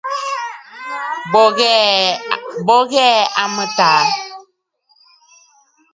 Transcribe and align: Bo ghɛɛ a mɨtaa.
Bo 2.67 2.77
ghɛɛ 2.89 3.09
a 3.41 3.43
mɨtaa. 3.55 4.01